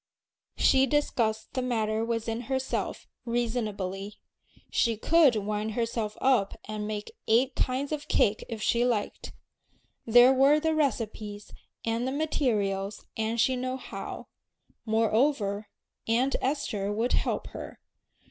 She 0.57 0.87
discussed 0.87 1.53
the 1.53 1.61
matter 1.61 2.03
within 2.03 2.41
herself, 2.49 3.05
reasonably. 3.23 4.15
She 4.71 4.97
could 4.97 5.35
wind 5.35 5.73
herself 5.73 6.17
up 6.19 6.59
and 6.67 6.87
make 6.87 7.11
eight 7.27 7.55
kinds 7.55 7.91
of 7.91 8.07
cake 8.07 8.43
if 8.49 8.63
she 8.63 8.83
liked. 8.83 9.31
There 10.07 10.33
were 10.33 10.59
the 10.59 10.73
recipes 10.73 11.53
and 11.85 12.07
the 12.07 12.11
materials 12.11 13.05
and 13.15 13.39
she 13.39 13.55
knew 13.55 13.77
how; 13.77 14.29
moreover, 14.87 15.67
Aunt 16.07 16.35
Esther 16.41 16.91
would 16.91 17.13
help 17.13 17.49
her. 17.49 17.79